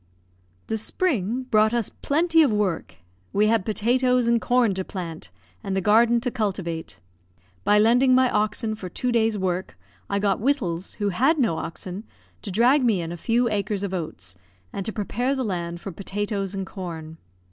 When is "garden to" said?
5.79-6.31